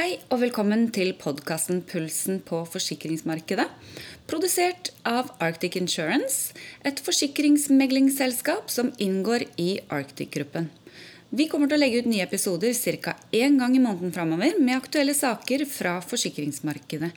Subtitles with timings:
[0.00, 3.66] Hei og velkommen til podkasten 'Pulsen på forsikringsmarkedet'.
[4.30, 10.70] Produsert av Arctic Insurance, et forsikringsmeglingsselskap som inngår i Arctic-gruppen.
[11.36, 13.14] Vi kommer til å legge ut nye episoder ca.
[13.30, 17.12] én gang i måneden framover med aktuelle saker fra forsikringsmarkedet.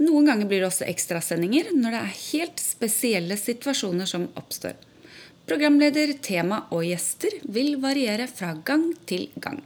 [0.00, 4.76] Noen ganger blir det også ekstrasendinger når det er helt spesielle situasjoner som oppstår.
[5.46, 9.64] Programleder, tema og gjester vil variere fra gang til gang.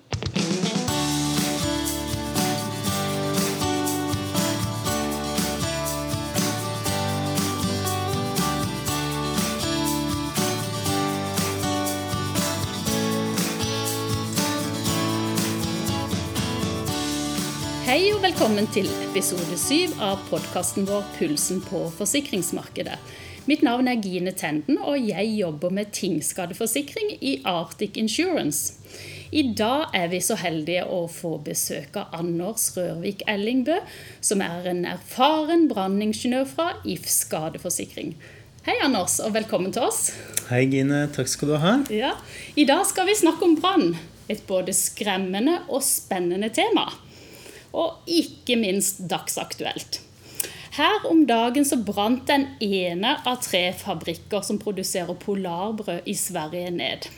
[17.93, 22.95] Hei og velkommen til episode syv av podkasten vår 'Pulsen på forsikringsmarkedet'.
[23.45, 28.73] Mitt navn er Gine Tenden, og jeg jobber med tingskadeforsikring i Arctic Insurance.
[29.31, 33.77] I dag er vi så heldige å få besøk av Anders Rørvik Ellingbø,
[34.23, 38.17] som er en erfaren branningeniør fra If skadeforsikring.
[38.65, 40.15] Hei, Anders, og velkommen til oss.
[40.49, 41.11] Hei, Gine.
[41.13, 41.79] Takk skal du ha.
[41.91, 42.17] Ja,
[42.57, 43.97] I dag skal vi snakke om brann.
[44.31, 46.89] Et både skremmende og spennende tema.
[47.73, 50.01] Og ikke minst dagsaktuelt.
[50.73, 56.71] Her om dagen så brant den ene av tre fabrikker som produserer polarbrød i Sverige
[56.73, 57.09] ned.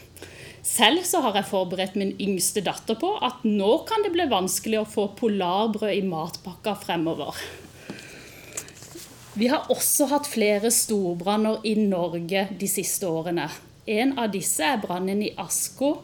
[0.64, 4.80] Selv så har jeg forberedt min yngste datter på at nå kan det bli vanskelig
[4.80, 7.38] å få polarbrød i matpakka fremover.
[9.38, 13.48] Vi har også hatt flere storbranner i Norge de siste årene.
[13.86, 15.96] En av disse er brannen i Asko,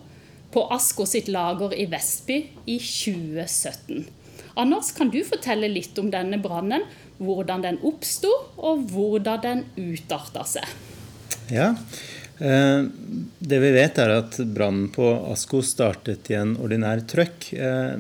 [0.51, 4.20] på Asko sitt lager i Vestby i 2017.
[4.55, 6.87] Anders, kan du fortelle litt om denne brannen?
[7.21, 10.65] Hvordan den oppsto, og hvordan den utarta seg?
[11.53, 11.75] Ja,
[12.39, 12.83] eh,
[13.39, 17.97] Det vi vet, er at brannen på Asko startet i en ordinær trøkk eh,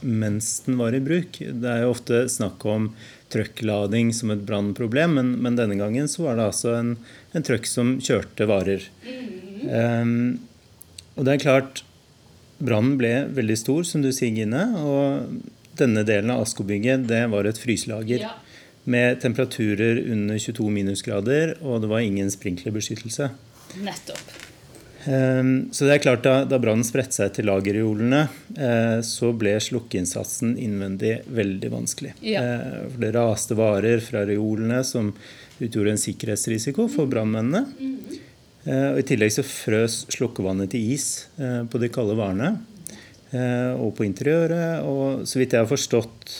[0.00, 1.38] mens den var i bruk.
[1.38, 2.90] Det er jo ofte snakk om
[3.30, 6.94] trøkklading som et brannproblem, men, men, denne gangen så var det altså en,
[7.36, 8.86] en trøkk som kjørte varer.
[9.60, 10.40] Um,
[11.14, 11.82] og det er klart,
[12.58, 14.64] brannen ble veldig stor, som du sier, Gine.
[14.80, 15.40] og
[15.80, 18.34] denne delen av Asko-bygget det var et fryselager ja.
[18.84, 23.32] med temperaturer under 22 minusgrader, og det var ingen sprinklerbeskyttelse.
[23.84, 24.38] Nettopp.
[25.06, 28.26] Um, så det er klart Da, da brannen spredte seg til lagerreolene,
[28.58, 32.14] uh, så ble slukkeinnsatsen innvendig veldig vanskelig.
[32.24, 32.42] Ja.
[32.90, 35.14] For Det raste varer fra reolene som
[35.60, 37.64] utgjorde en sikkerhetsrisiko for brannmennene.
[37.80, 38.18] Mm.
[38.66, 41.08] Uh, I tillegg så frøs slukkevannet til is
[41.40, 42.58] på de kalde varene.
[43.30, 44.86] Eh, og på interiøret.
[44.86, 46.32] Og så vidt jeg har forstått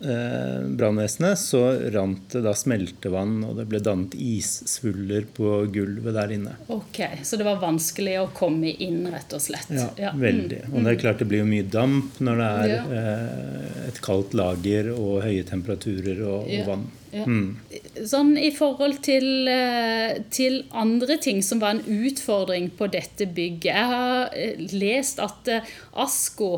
[0.00, 6.34] eh, brannvesenet, så rant det da smeltevann, og det ble dannet issvuller på gulvet der
[6.38, 6.54] inne.
[6.72, 9.72] Ok, Så det var vanskelig å komme inn, rett og slett?
[9.74, 10.14] Ja, ja.
[10.16, 10.64] veldig.
[10.72, 12.84] Og det er klart det blir jo mye damp når det er ja.
[13.02, 16.88] eh, et kaldt lager og høye temperaturer og, og vann.
[17.10, 17.24] Ja.
[17.24, 17.56] Mm.
[18.04, 23.70] Sånn I forhold til, eh, til, andre ting som var en utfordring på dette bygget
[23.70, 25.70] Jeg har eh, lest at eh,
[26.04, 26.50] Asko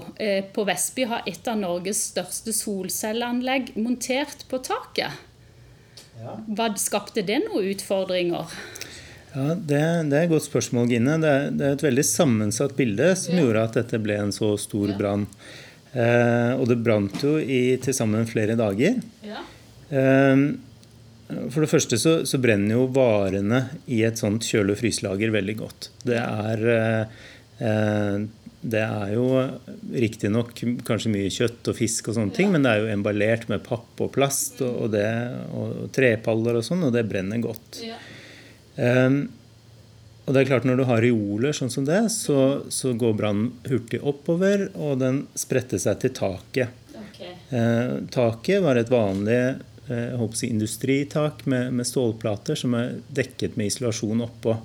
[0.55, 5.15] på Vestby har et av Norges største solcelleanlegg montert på taket.
[6.21, 6.37] Ja.
[6.51, 8.51] Hva Skapte det noen utfordringer?
[9.31, 9.81] Ja, det,
[10.11, 11.17] det, er et godt spørsmål, Gine.
[11.23, 13.45] Det er, det er et veldig sammensatt bilde som ja.
[13.45, 15.29] gjorde at dette ble en så stor brann.
[15.93, 19.01] Eh, og det brant jo i til sammen flere dager.
[19.27, 19.43] Ja.
[19.91, 20.45] Ehm,
[21.51, 25.57] for det første så, så, brenner jo varene i et sånt kjøle- og fryselager veldig
[25.61, 25.91] godt.
[26.07, 26.65] Det er,
[27.63, 28.23] eh,
[28.61, 29.27] det er jo
[29.95, 30.55] riktignok
[30.87, 34.03] kanskje mye kjøtt og fisk og sånne ting, men det er jo emballert med papp
[34.03, 35.07] og plast og, det,
[35.57, 37.83] og trepaller og sånn, og det brenner godt.
[37.87, 38.01] Ja.
[38.81, 39.23] Um,
[40.31, 43.49] og det er klart Når du har reoler sånn som det, så, så går brannen
[43.67, 46.77] hurtig oppover, og den spredte seg til taket.
[47.01, 47.33] Okay.
[47.51, 49.41] Eh, taket var et vanlig
[49.89, 54.59] Eh, jeg håper å si, industritak med, med, stålplater som er dekket med isolasjon oppå.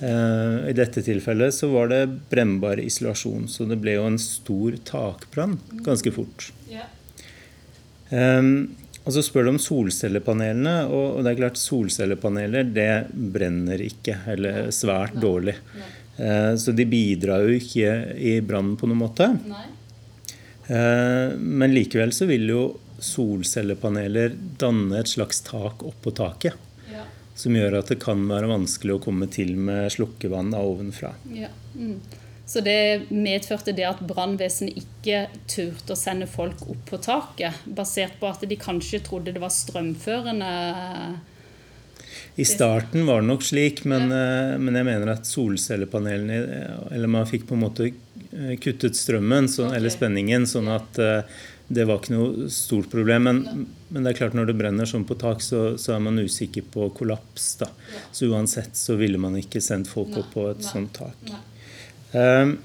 [0.00, 2.00] Uh, I dette tilfellet så var det
[2.30, 6.48] brennbar isolasjon, så det ble jo en stor takbrann ganske fort.
[8.10, 8.74] Um,
[9.04, 14.72] og så spør du om solcellepanelene, og, det er klart solcellepaneler det brenner ikke, eller
[14.74, 15.56] svært dårlig.
[16.16, 19.30] Uh, så de bidrar jo ikke i brannen på noen måte.
[20.64, 22.60] Men likevel så vil jo
[23.04, 26.58] solcellepaneler danne et slags tak oppå taket.
[26.92, 27.04] Ja.
[27.36, 31.14] Som gjør at det kan være vanskelig å komme til med slukkevann ovenfra.
[31.34, 31.52] Ja.
[31.74, 31.98] Mm.
[32.46, 38.18] Så det medførte det at brannvesenet ikke turte å sende folk opp på taket, basert
[38.20, 40.50] på at de kanskje trodde det var strømførende?
[42.36, 44.20] I starten var det nok slik, men, ja.
[44.52, 46.38] Eh, men jeg mener at solcellepanelene
[46.90, 49.78] Eller man fikk på en måte eh, kuttet strømmen, så, okay.
[49.78, 51.00] eller spenningen, sånn at
[51.68, 53.28] det var ikke noe stort problem.
[53.28, 56.20] Men, men, det er klart når det brenner sånn på tak, så, så er man
[56.20, 57.54] usikker på kollaps.
[57.62, 57.70] da.
[58.12, 61.34] Så uansett så ville man ikke sendt folk opp på et sånt tak.
[62.12, 62.58] Um,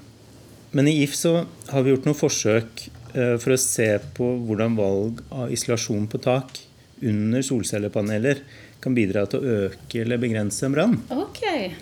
[0.76, 1.40] men i If så
[1.72, 2.84] har vi gjort noen forsøk
[3.16, 6.60] uh, for å se på hvordan valg av isolasjon på tak
[7.00, 8.44] under solcellepaneler
[8.84, 10.96] kan bidra til å øke eller begrense en brann.
[11.12, 11.72] Okay.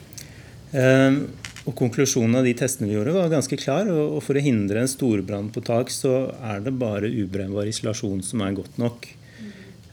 [0.72, 1.24] Um,
[1.68, 3.88] og Konklusjonen av de testene vi gjorde, var ganske klar.
[3.92, 8.44] Og for å hindre en storbrann på tak, så er det bare ubrennbar isolasjon som
[8.44, 9.08] er godt nok.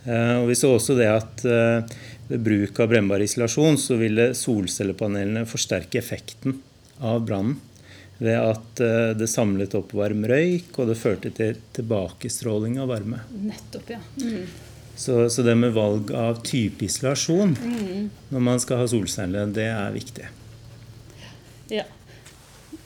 [0.05, 1.95] Eh, og Vi så også det at eh,
[2.29, 6.61] ved bruk av brennbar isolasjon så ville solcellepanelene forsterke effekten
[7.03, 7.57] av brannen.
[8.15, 13.19] Ved at eh, det samlet opp varm røyk, og det førte til tilbakestråling av varme.
[13.35, 13.99] Nettopp, ja.
[14.21, 14.47] Mm.
[14.95, 18.05] Så, så, det med valg av type isolasjon mm.
[18.31, 20.29] når man skal ha solceller, det er viktig.
[21.73, 21.85] Ja.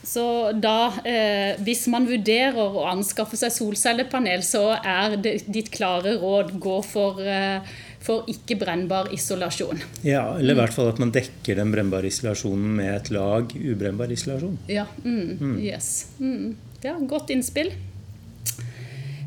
[0.09, 0.23] Så
[0.57, 6.55] da, eh, hvis man vurderer å anskaffe seg solcellepanel, så er det ditt klare råd
[6.61, 7.61] gå for, eh,
[7.99, 9.83] for ikke-brennbar isolasjon.
[10.07, 14.09] Ja, eller i hvert fall at man dekker den brennbare isolasjonen med et lag ubrennbar
[14.15, 14.57] isolasjon.
[14.71, 15.55] Ja, mm, mm.
[15.61, 16.07] yes.
[16.19, 16.55] Mm.
[16.81, 17.73] ja godt innspill.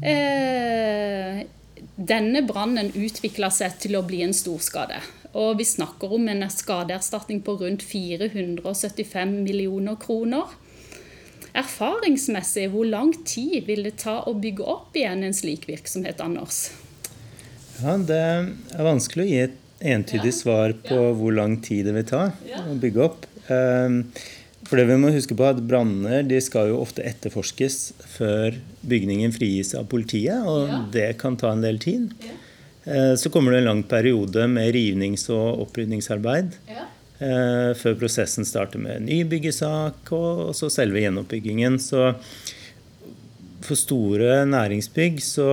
[0.03, 1.43] Eh,
[1.95, 4.99] denne brannen utvikla seg til å bli en storskade.
[5.33, 10.53] Og vi snakker om en skadeerstatning på rundt 475 millioner kroner.
[11.57, 16.71] Erfaringsmessig, hvor lang tid vil det ta å bygge opp igjen en slik virksomhet, Anders?
[17.83, 22.09] Ja, Det er vanskelig å gi et entydig svar på hvor lang tid det vil
[22.09, 22.23] ta
[22.63, 23.27] å bygge opp.
[23.53, 24.05] Ehm,
[24.69, 28.57] for det vi må huske på at Branner de skal jo ofte etterforskes før
[28.87, 32.15] bygningen frigis av politiet, og det kan ta en del tid.
[32.85, 36.57] Eh, så kommer det en lang periode med rivnings- og opprydningsarbeid.
[36.69, 36.89] Ja.
[37.23, 41.79] Eh, før prosessen starter med ny byggesak og så selve gjenoppbyggingen.
[41.79, 42.15] Så
[43.63, 45.49] for store næringsbygg så,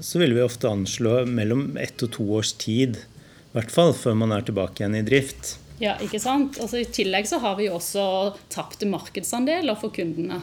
[0.00, 3.00] så vil vi ofte anslå mellom ett og to års tid.
[3.00, 5.54] I hvert fall før man er tilbake igjen i drift.
[5.80, 6.58] Ja, ikke sant?
[6.62, 8.04] Altså, I tillegg så har vi også
[8.52, 10.42] tapte markedsandeler for kundene.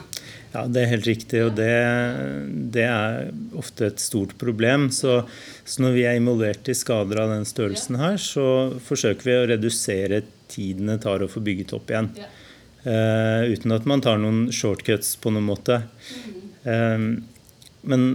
[0.52, 1.72] Ja, det er helt riktig, og det,
[2.74, 4.90] det er ofte et stort problem.
[4.92, 5.22] Så,
[5.64, 8.44] så, når vi er involvert i skader av den størrelsen her, så
[8.84, 10.22] forsøker vi å redusere
[10.52, 12.12] tiden det tar å få bygget opp igjen.
[12.82, 15.80] Uh, uten at man tar noen shortcuts på noen måte.
[16.68, 17.24] Um,
[17.88, 18.06] men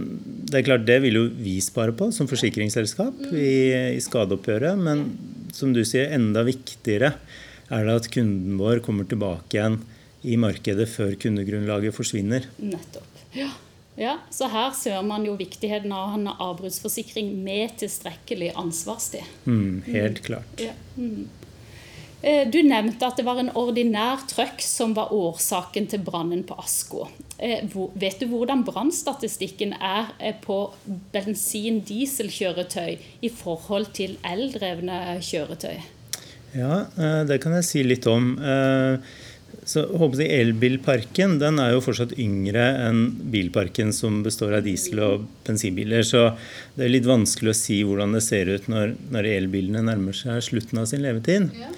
[0.48, 3.50] det er klart, det vil jo vi spare på som forsikringsselskap i,
[3.98, 4.78] i skadeoppgjøret.
[4.78, 5.08] Men
[5.56, 7.16] som du sier, enda viktigere
[7.68, 9.82] er det at kunden vår kommer tilbake igjen
[10.22, 12.48] i markedet før kundegrunnlaget forsvinner.
[12.58, 13.24] Nettopp.
[13.36, 13.50] Ja.
[14.00, 14.18] ja.
[14.34, 19.26] Så her ser man jo viktigheten av å ha en avbruddsforsikring med tilstrekkelig ansvarstid.
[19.46, 20.64] Mm, helt klart.
[20.64, 20.74] Ja.
[20.96, 21.28] Mm.
[22.20, 26.56] Eh, du nevnte at det var en ordinær trøkk som var årsaken til brannen på
[26.58, 27.06] Asko.
[27.38, 27.62] Eh,
[27.94, 30.72] vet du hvordan brannstatistikken er eh, på
[31.14, 35.78] bensin-dieselkjøretøy i forhold til eldrevne kjøretøy?
[36.56, 36.88] Ja,
[37.28, 38.30] det kan jeg si litt om.
[39.68, 45.02] Så håper jeg Elbilparken den er jo fortsatt yngre enn bilparken som består av diesel-
[45.04, 46.06] og bensinbiler.
[46.08, 46.22] Så
[46.76, 50.40] det er litt vanskelig å si hvordan det ser ut når, når elbilene nærmer seg
[50.46, 51.50] slutten av sin levetid.
[51.58, 51.68] Ja.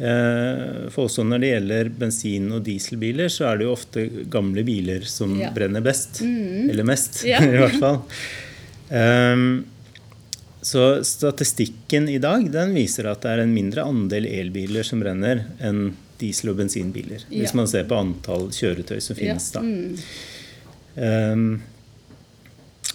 [0.00, 4.62] Eh, for også når det gjelder bensin- og dieselbiler, så er det jo ofte gamle
[4.64, 5.50] biler som ja.
[5.56, 6.22] brenner best.
[6.22, 6.70] Mm.
[6.70, 7.42] Eller mest, ja.
[7.44, 7.98] i hvert fall.
[8.90, 9.64] Um,
[10.62, 15.44] så statistikken i dag den viser at det er en mindre andel elbiler som brenner,
[15.58, 15.90] enn
[16.20, 17.24] diesel- og bensinbiler.
[17.28, 17.42] Ja.
[17.42, 19.50] Hvis man ser på antall kjøretøy som finnes.
[19.54, 19.62] Da.
[19.64, 19.98] Mm.
[21.00, 21.44] Um,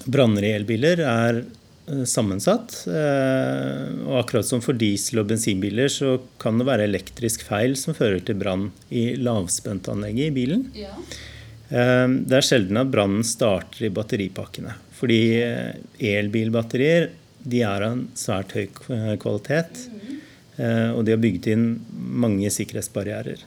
[0.05, 2.77] branner i elbiler er uh, sammensatt.
[2.87, 7.97] Uh, og akkurat som for diesel- og bensinbiler så kan det være elektrisk feil som
[7.97, 10.67] fører til brann i lavspentanlegget i bilen.
[10.77, 10.93] Ja.
[11.65, 14.77] Um, det er sjelden at brannen starter i batteripakkene.
[14.95, 17.09] Fordi uh, elbilbatterier
[17.45, 18.67] de er av en svært høy
[19.21, 19.85] kvalitet.
[19.91, 20.14] Mm.
[20.57, 23.43] Eh, og de har bygget inn mange sikkerhetsbarrierer.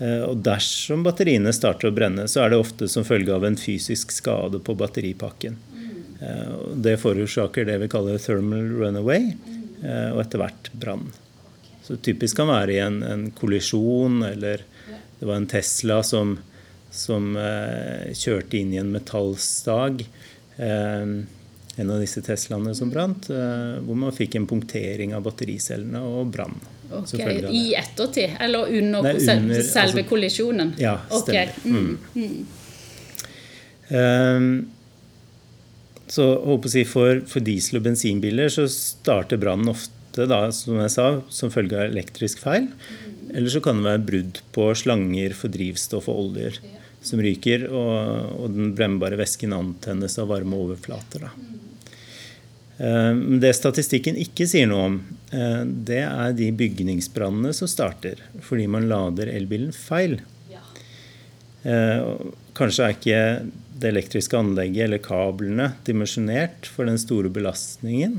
[0.00, 3.58] Eh, og dersom batteriene starter å brenne, så er det ofte som følge av en
[3.60, 5.58] fysisk skade på batteripakken.
[6.20, 9.32] Eh, det forårsaker det vi kaller thermal runaway,
[9.80, 11.06] og etter hvert brann.
[11.86, 14.60] Så typisk kan være i en, en kollisjon, eller
[15.16, 16.34] det var en Tesla som,
[16.92, 17.30] som
[18.12, 20.04] kjørte inn i en metallstag
[21.76, 26.32] en av disse Teslaene som brant, eh, hvor man fikk en punktering av battericellene og
[26.34, 26.56] brann.
[26.90, 27.44] Okay.
[27.54, 30.74] I ettertid, eller under, Nei, under selve altså, kollisjonen?
[30.80, 31.52] Ja, stemmer.
[31.54, 31.70] Okay.
[31.70, 31.98] Mm.
[32.18, 32.46] Mm.
[33.90, 34.50] Um,
[36.10, 36.26] så
[36.74, 41.54] jeg, for, for diesel- og bensinbiler så starter brannen ofte da, som jeg sa, som
[41.54, 42.66] følge av elektrisk feil.
[42.66, 43.30] Mm.
[43.38, 46.58] Eller så kan det være brudd på slanger for drivstoff og oljer.
[47.02, 51.26] Som ryker, og, og den brennbare væsken antennes av varme overflater.
[51.26, 51.60] Da.
[52.80, 55.00] Eh, det statistikken ikke sier noe om,
[55.36, 60.20] eh, det er de bygningsbrannene som starter fordi man lader elbilen feil.
[61.60, 62.06] Eh,
[62.56, 63.24] kanskje er ikke
[63.80, 68.16] det elektriske anlegget eller kablene dimensjonert for den store belastningen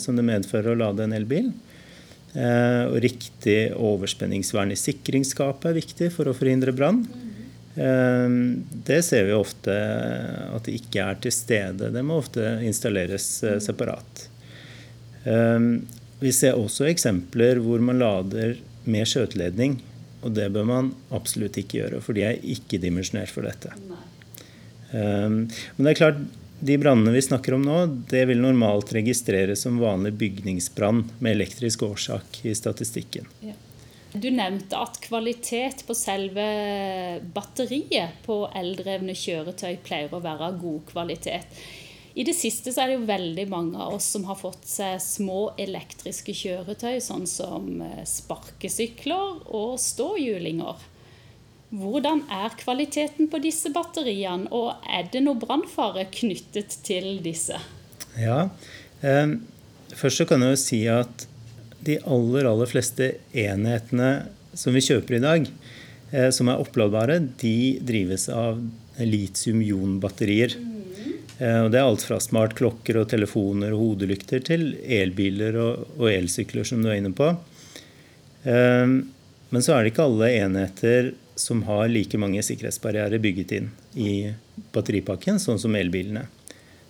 [0.00, 1.50] som det medfører å lade en elbil.
[2.34, 7.02] Og riktig overspenningsvern i sikringsskapet er viktig for å forhindre brann.
[7.76, 9.74] Ehm, det ser vi ofte
[10.54, 11.90] at det ikke er til stede.
[11.94, 14.28] Det må ofte installeres eh, separat.
[15.30, 15.84] Ehm,
[16.22, 19.80] vi ser også eksempler hvor man lader med skjøteledning.
[20.24, 23.74] Og det bør man absolutt ikke gjøre, for de er ikke dimensjonert for dette.
[24.94, 26.22] Ehm, men det er klart,
[26.64, 31.82] de brannene vi snakker om nå, det vil normalt registreres som vanlig bygningsbrann med elektrisk
[31.84, 33.26] årsak i statistikken.
[33.44, 33.58] Ja.
[34.14, 36.44] Du nevnte at kvalitet på selve
[37.34, 41.64] batteriet på eldrevne kjøretøy pleier å være av god kvalitet.
[42.14, 45.00] I det siste så er det jo veldig mange av oss som har fått seg
[45.02, 50.84] små elektriske kjøretøy, sånn som eh, sparkesykler og ståhjulinger.
[51.74, 57.58] Hvordan er kvaliteten på disse batteriene, og er det noe brannfare knyttet til disse?
[58.14, 58.44] Ja,
[59.02, 59.34] eh,
[59.94, 61.26] Først så kan jeg jo si at
[61.84, 64.10] de aller, aller fleste enhetene
[64.54, 65.48] som vi kjøper i dag,
[66.12, 68.62] eh, som er oppladbare, de drives av
[68.98, 70.54] litium-ion-batterier.
[71.38, 76.66] Eh, og det er alt fra smartklokker og telefoner og hodelykter til elbiler og, elsykler,
[76.68, 77.32] som du er inne på.
[78.44, 78.86] Eh,
[79.50, 84.14] men så er det ikke alle enheter som har like mange sikkerhetsbarrierer bygget inn i
[84.74, 86.28] batteripakken, sånn som elbilene.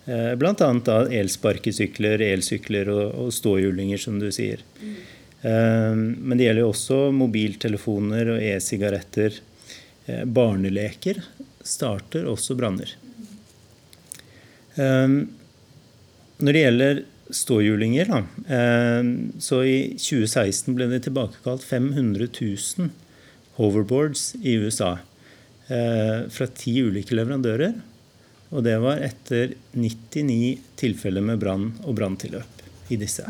[0.05, 0.71] Eh, Bl.a.
[1.09, 4.65] elsparkesykler, elsykler og, ståhjulinger, som du sier.
[4.81, 4.97] Mm.
[5.45, 9.41] Men det gjelder jo også mobiltelefoner og e-sigaretter.
[10.09, 11.21] Eh, barneleker
[11.65, 12.95] starter også branner.
[14.75, 18.09] Når det gjelder ståhjulinger,
[19.39, 22.91] så i 2016 ble det tilbakekalt 500 000
[23.61, 24.97] hoverboards i USA
[25.69, 27.79] fra ti ulike leverandører.
[28.55, 32.63] Og det var etter 99 tilfeller med brann og branntilløp
[32.95, 33.27] i disse.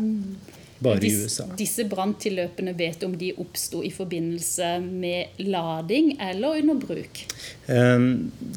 [0.85, 1.47] Bare i USA.
[1.57, 7.23] Disse branntilløpene, vet du om de oppsto i forbindelse med lading eller under bruk?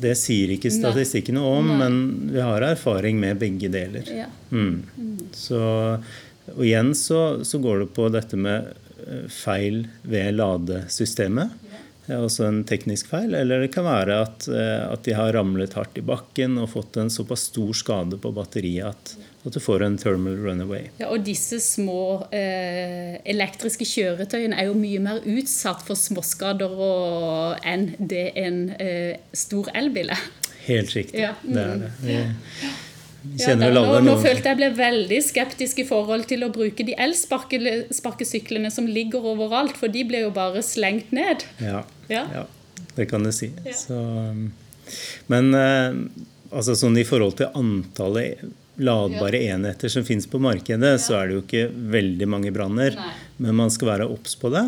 [0.02, 2.00] Det sier ikke statistikken noe om, men
[2.34, 4.10] vi har erfaring med begge deler.
[4.12, 4.26] Ja.
[4.50, 4.82] Mm.
[5.32, 5.62] Så,
[6.52, 8.74] og igjen så, så, går det på dette med
[9.06, 11.67] eh, feil ved ladesystemet
[12.16, 13.34] også en teknisk feil.
[13.36, 16.96] Eller det kan være at, eh, at, de har ramlet hardt i bakken og fått
[17.00, 20.88] en såpass stor skade på batteriet at, at du får en thermal runaway.
[21.00, 27.60] Ja, og disse små eh, elektriske kjøretøyene er jo mye mer utsatt for småskader og,
[27.66, 30.28] enn det en eh, stor elbil er.
[30.68, 31.20] Helt riktig.
[31.22, 31.34] Ja.
[31.44, 31.54] Mm.
[31.54, 31.94] Det er det.
[32.04, 32.20] Vi,
[33.42, 36.94] ja, da, nå, nå, følte jeg ble veldig skeptisk i forhold til å bruke de
[36.96, 41.44] elsparkesyklene som ligger overalt, for de ble jo bare slengt ned.
[41.60, 42.24] Ja, ja.
[42.34, 42.46] ja
[42.94, 43.52] det kan du si.
[43.74, 43.98] Så,
[45.26, 45.94] men eh,
[46.50, 48.42] altså, sånn i forhold til antallet
[48.78, 52.94] ladbare enheter som finnes på markedet, så er det jo ikke veldig mange branner.
[53.36, 54.66] Men man skal være obs på det.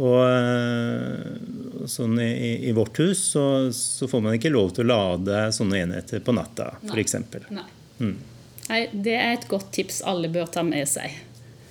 [0.00, 2.30] Og eh, sånn i,
[2.66, 6.34] i, vårt hus så, så, får man ikke lov til å lade sånne enheter på
[6.34, 7.14] natta, f.eks.
[7.54, 7.66] Nei.
[8.00, 8.16] Mm.
[8.64, 11.14] Nei, det er et godt tips alle bør ta med seg.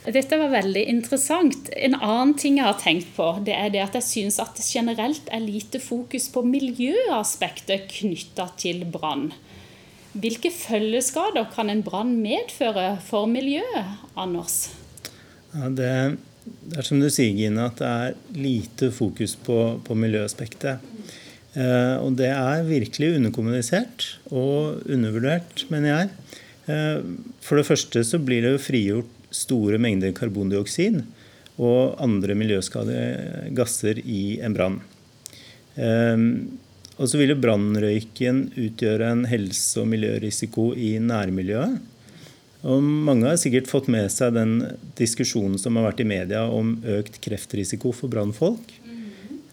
[0.04, 1.70] Dette var veldig interessant.
[1.78, 4.66] En annen ting jeg har tenkt på, det er det at jeg syns at det
[4.68, 9.30] generelt er lite fokus på miljøaspektet knytta til brann.
[10.14, 14.68] Hvilke følgeskader kan en brann medføre for miljøet, Anders?
[15.54, 15.90] Ja, det
[16.44, 20.84] det er som du sier, Gine, at det er lite fokus på, på miljøaspektet.
[21.54, 26.12] Eh, og det er virkelig underkommunisert og undervurdert, mener jeg.
[26.66, 27.00] Eh,
[27.44, 31.02] for det første så blir det jo frigjort store mengder karbondioksid
[31.62, 34.82] og andre miljøskadelige gasser i en brann.
[35.76, 36.18] Eh,
[36.94, 41.82] og så vil jo brannrøyken utgjøre en helse- og miljørisiko i nærmiljøet.
[42.64, 44.54] Og mange har sikkert fått med seg den
[44.96, 48.72] diskusjonen som har vært i media om økt kreftrisiko for brannfolk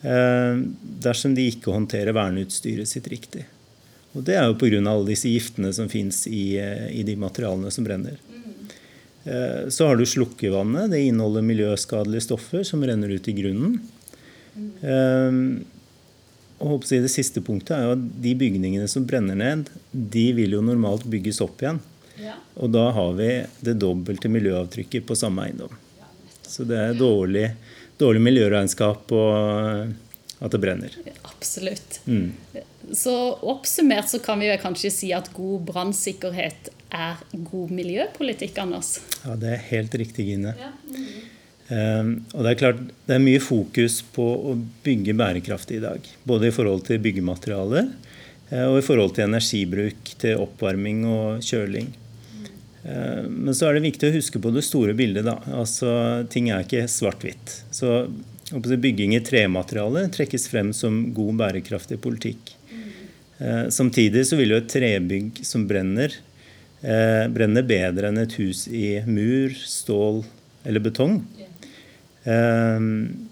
[0.06, 0.60] eh,
[1.02, 3.48] dersom de ikke håndterer verneutstyret sitt riktig.
[4.12, 4.80] Og Det er jo pga.
[4.90, 8.18] alle disse giftene som fins i, eh, i, de materialene som brenner.
[9.24, 10.90] Eh, så har du slukkevannet.
[10.90, 13.80] Det inneholder miljøskadelige stoffer som renner ut i grunnen.
[16.60, 20.60] Og Det siste punktet er jo at de bygningene som brenner ned, de vil jo
[20.60, 21.80] normalt bygges opp igjen.
[22.60, 23.30] Og da har vi
[23.64, 25.72] det dobbelte miljøavtrykket på samme eiendom.
[26.44, 27.46] Så det er dårlig,
[28.00, 29.94] dårlig miljøregnskap og
[30.40, 30.96] at det brenner.
[31.28, 32.00] Absolutt.
[32.04, 32.32] Mm.
[32.92, 38.96] Så oppsummert så kan vi kanskje si at god brannsikkerhet er god miljøpolitikk, Anders?
[39.22, 40.54] Ja, det er helt riktig, Gine.
[40.58, 40.72] Ja.
[40.90, 41.10] Mm.
[41.70, 46.08] Um, og det er klart, det er mye fokus på å bygge bærekraftig i dag.
[46.26, 47.92] Både i forhold til byggematerialer
[48.50, 51.92] uh, og i forhold til energibruk til oppvarming og kjøling.
[52.82, 55.28] Uh, men så er det viktig å huske på det store bildet.
[55.30, 55.38] da.
[55.54, 55.92] Altså,
[56.32, 57.60] Ting er ikke svart-hvitt.
[57.70, 58.02] Så
[58.50, 62.56] Bygging i tremateriale trekkes frem som god, bærekraftig politikk.
[63.40, 66.18] Uh, samtidig så vil jo et trebygg som brenner,
[66.80, 70.22] brenne bedre enn et hus i mur, stål
[70.64, 71.18] eller betong.
[72.24, 73.28] Ehm,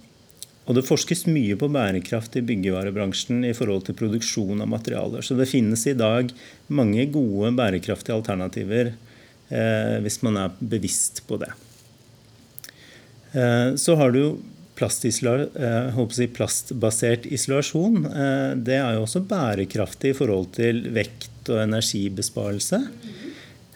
[0.68, 5.24] og det forskes mye på bærekraft i byggevarebransjen i forhold til produksjon av materialer.
[5.24, 6.28] Så det finnes i dag
[6.68, 11.48] mange gode bærekraftige alternativer eh, hvis man er bevisst på det.
[13.32, 14.36] Eh, så har du eh,
[16.14, 18.04] si plastbasert isolasjon.
[18.06, 22.80] Eh, det er jo også bærekraftig i forhold til vekt og energibesparelse.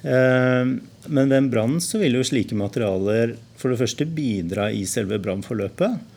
[0.02, 0.73] Eh,
[1.06, 5.18] men ved en brann så vil jo slike materialer for det første bidra i selve
[5.23, 6.09] brannforløpet.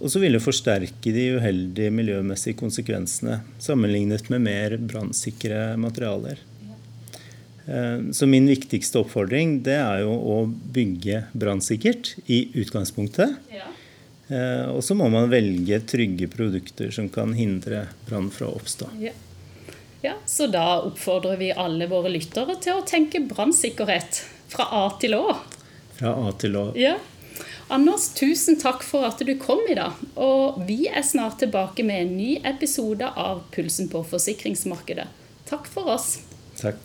[0.00, 6.40] Og så vil det forsterke de uheldige miljømessige konsekvensene sammenlignet med mer brannsikre materialer.
[7.66, 13.38] Eh, så min viktigste oppfordring det er jo å bygge brannsikkert i utgangspunktet.
[13.54, 13.70] Ja.
[14.28, 18.88] Eh, og så må man velge trygge produkter som kan hindre brann fra å oppstå.
[19.02, 19.12] Ja.
[20.04, 24.18] Ja, Så da oppfordrer vi alle våre lyttere til å tenke brannsikkerhet
[24.52, 25.38] fra A til Å.
[25.96, 26.64] Fra A til Å.
[26.76, 26.98] Ja.
[27.72, 29.96] Anders, tusen takk for at du kom i dag.
[30.20, 35.08] Og vi er snart tilbake med en ny episode av Pulsen på forsikringsmarkedet.
[35.48, 36.18] Takk for oss.
[36.60, 36.84] Takk.